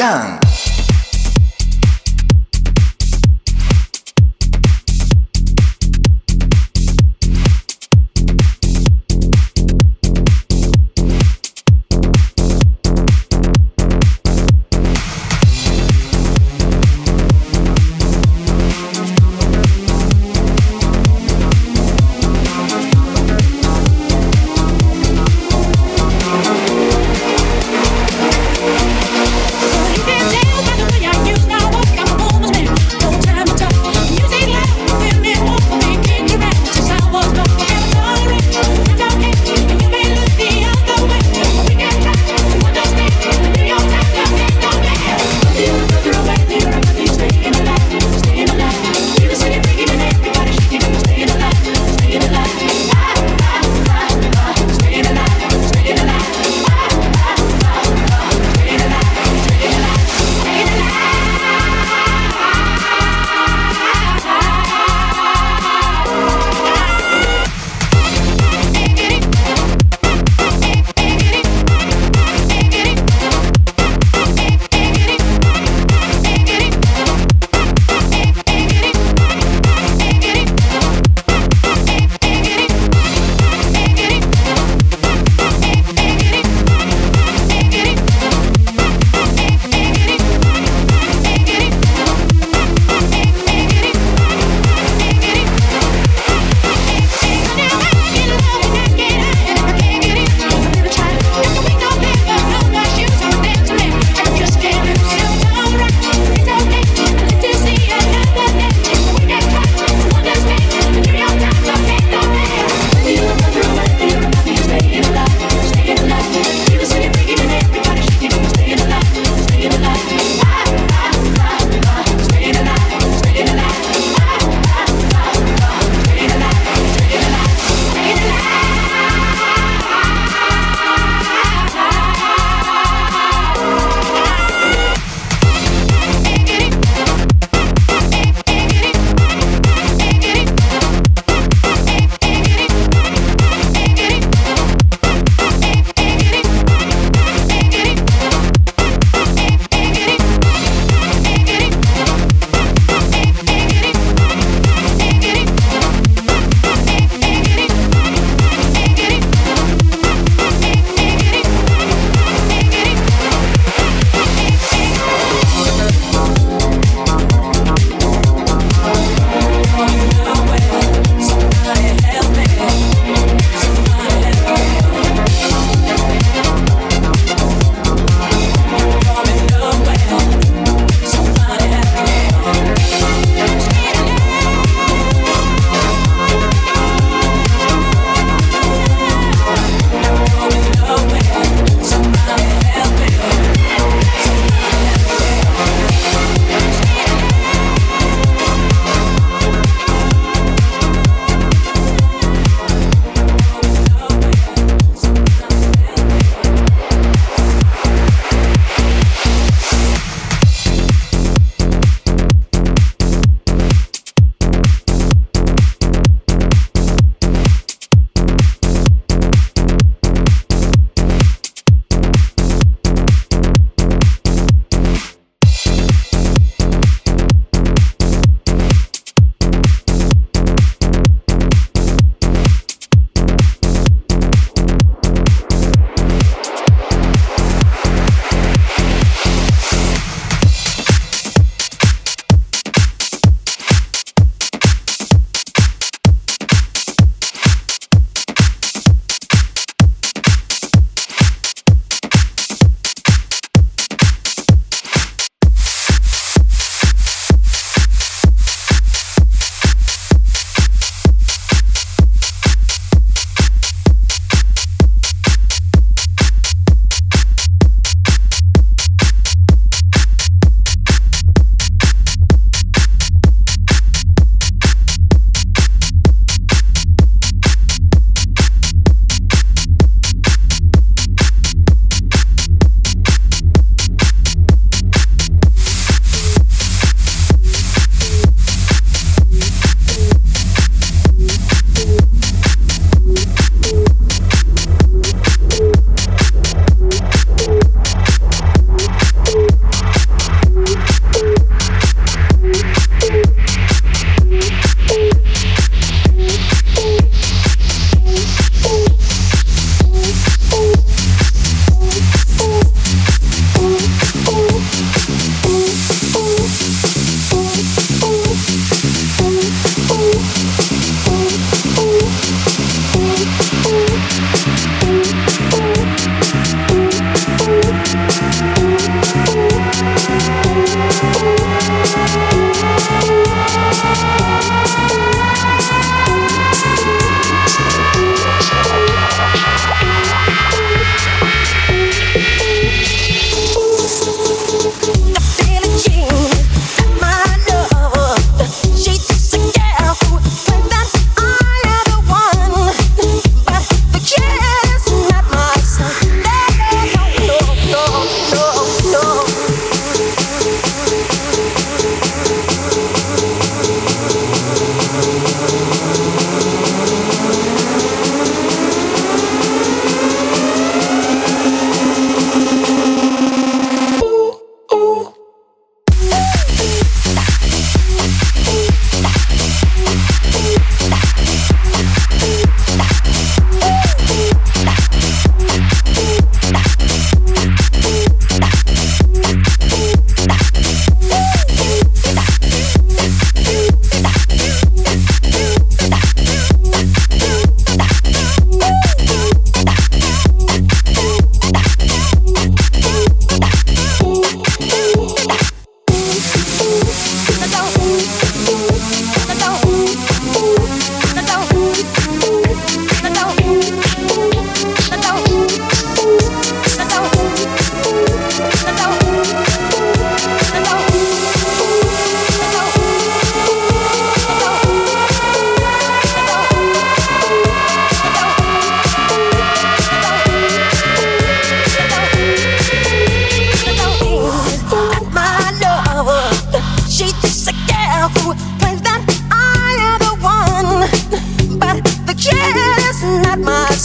[0.00, 0.49] Young.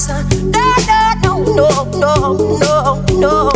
[0.07, 3.51] No, No, no, no, no, no, no.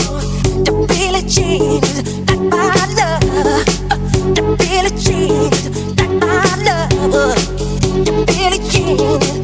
[0.65, 3.21] The Billie Jean is my love.
[4.35, 6.89] The Billie Jean is my love.
[8.05, 9.38] The Billie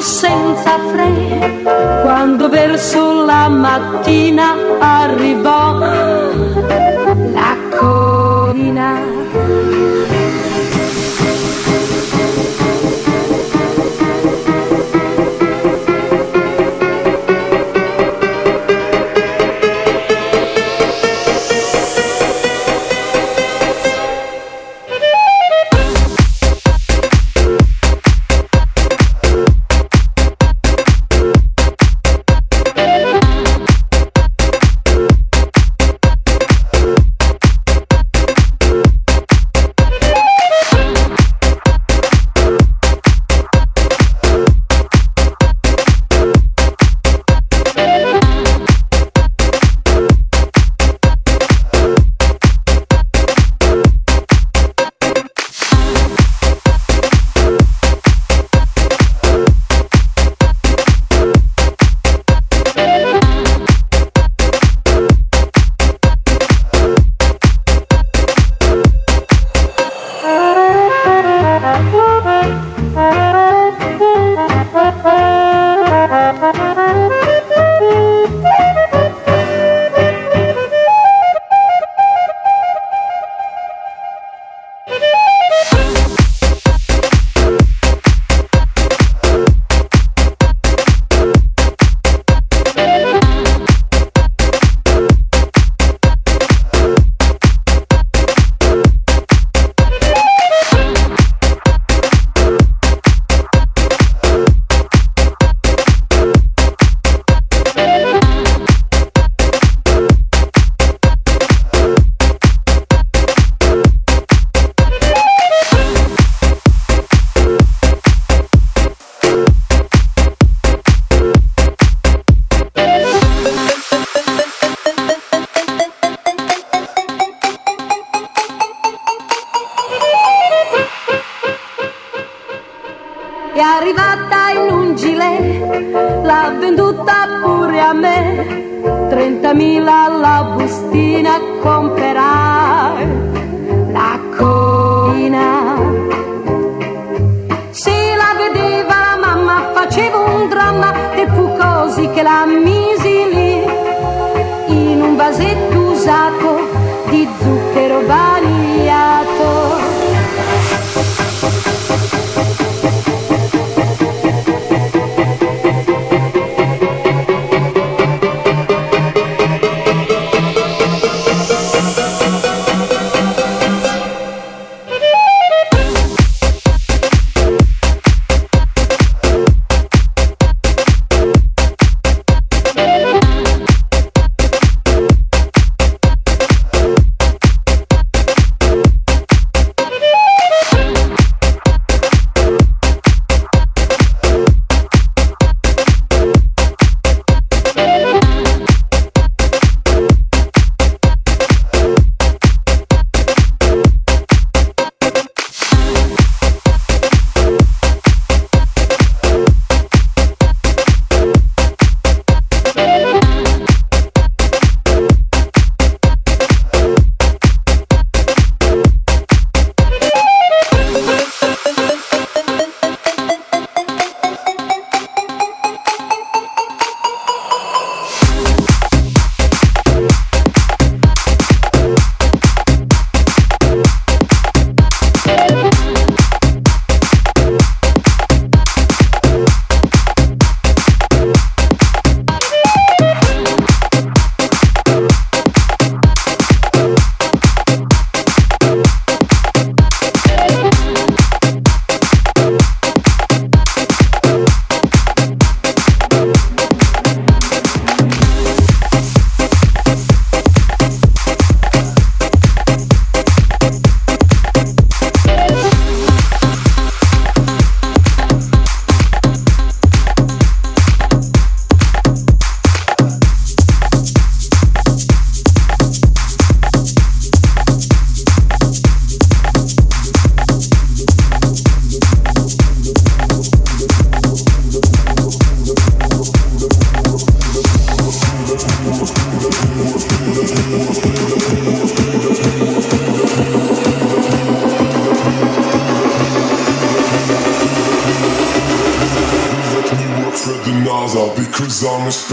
[0.00, 1.62] senza fre
[2.02, 5.78] quando verso la mattina arrivò
[7.32, 9.17] la colina.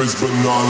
[0.06, 0.65] I'm a space banana.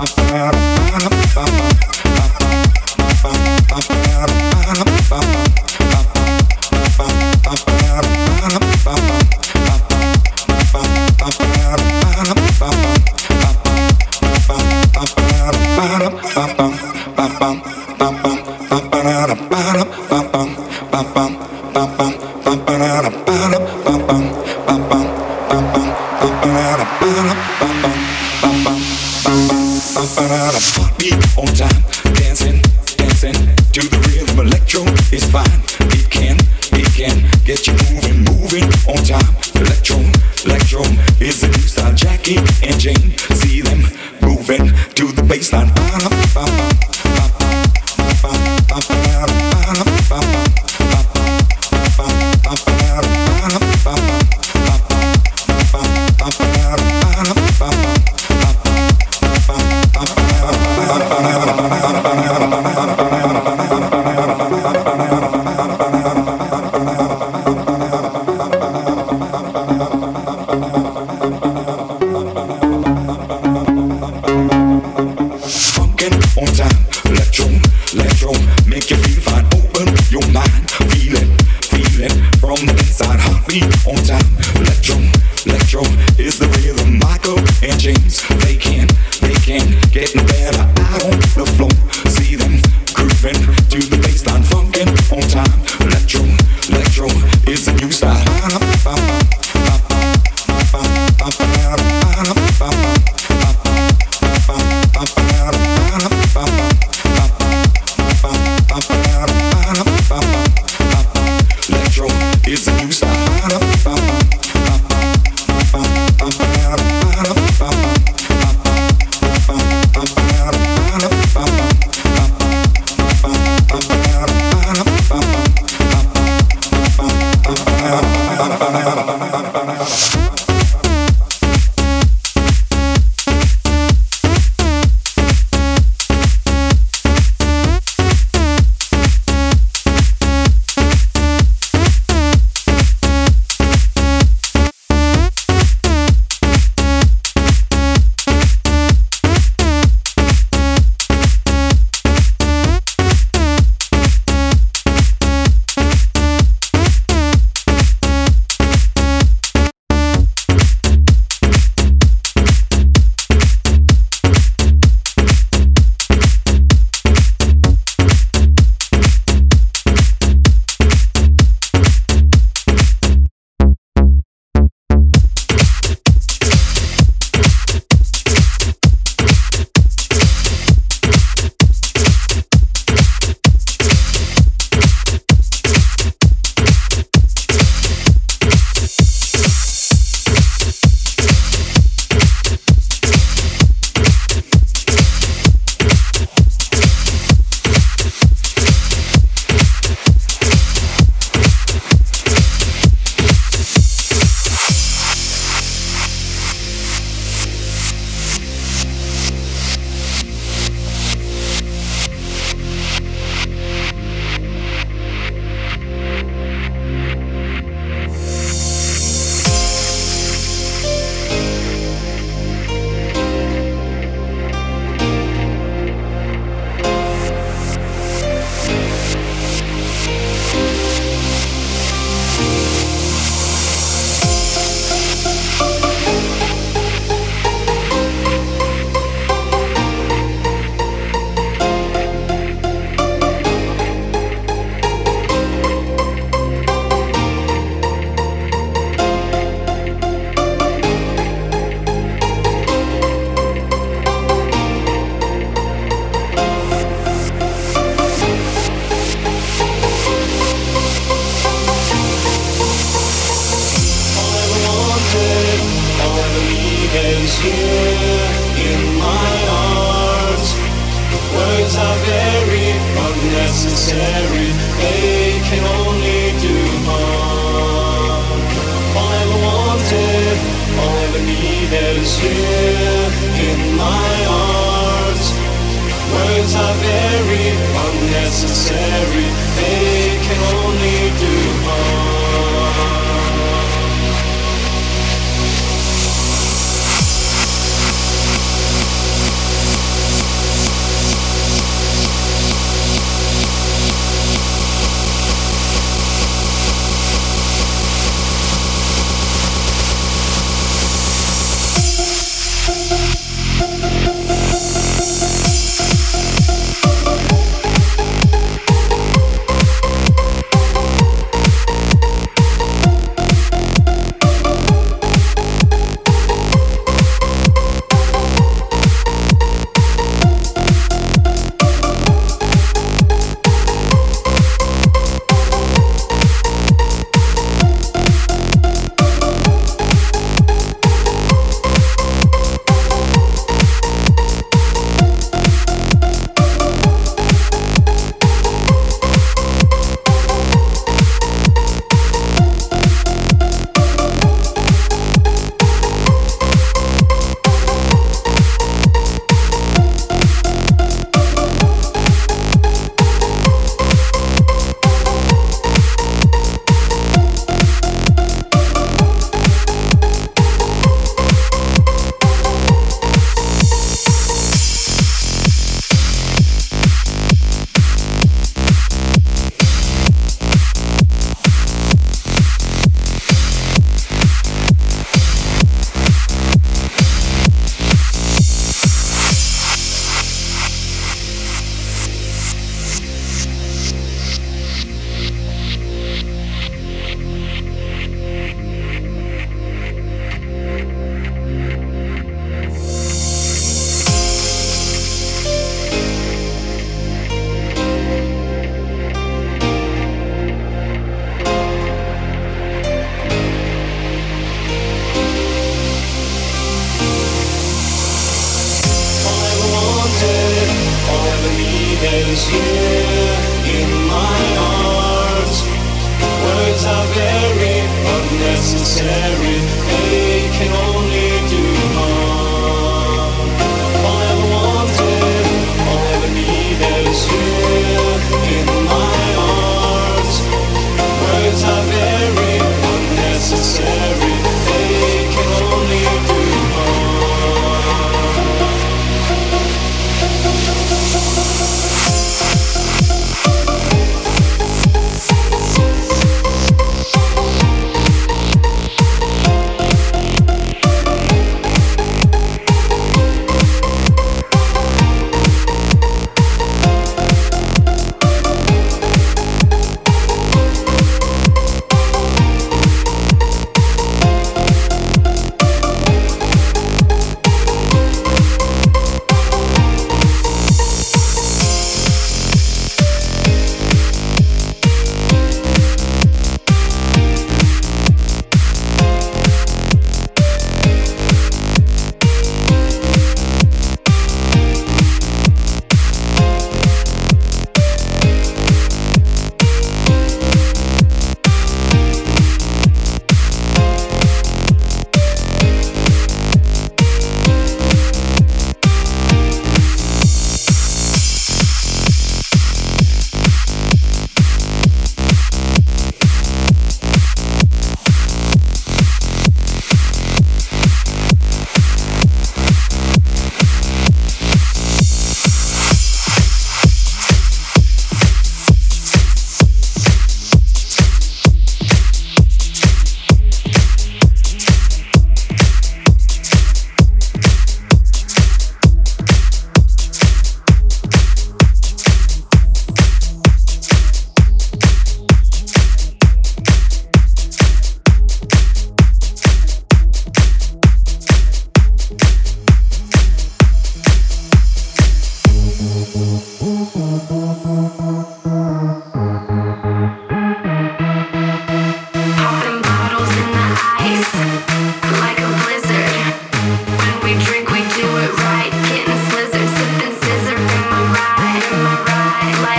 [0.00, 0.39] Funkin' on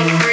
[0.08, 0.31] like